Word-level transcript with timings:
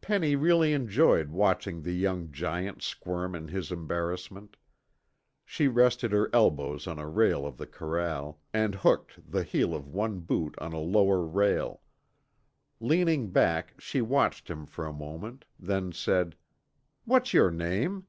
Penny 0.00 0.36
really 0.36 0.72
enjoyed 0.74 1.28
watching 1.30 1.82
the 1.82 1.90
young 1.90 2.30
giant 2.30 2.82
squirm 2.82 3.34
in 3.34 3.48
his 3.48 3.72
embarrassment. 3.72 4.56
She 5.44 5.66
rested 5.66 6.12
her 6.12 6.30
elbows 6.32 6.86
on 6.86 7.00
a 7.00 7.08
rail 7.08 7.44
of 7.44 7.56
the 7.56 7.66
corral, 7.66 8.38
and 8.54 8.76
hooked 8.76 9.28
the 9.28 9.42
heel 9.42 9.74
of 9.74 9.88
one 9.88 10.20
boot 10.20 10.56
on 10.60 10.72
a 10.72 10.78
lower 10.78 11.24
rail. 11.26 11.82
Leaning 12.78 13.30
back, 13.32 13.80
she 13.80 14.00
watched 14.00 14.46
him 14.48 14.66
for 14.66 14.86
a 14.86 14.92
moment, 14.92 15.44
then 15.58 15.90
said, 15.90 16.36
"What's 17.04 17.34
your 17.34 17.50
name?" 17.50 18.06